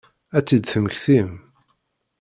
[0.37, 1.31] Ad tt-id-temmektim?